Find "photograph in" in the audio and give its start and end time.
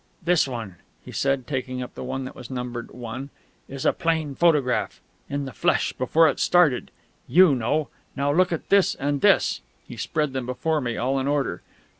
4.33-5.45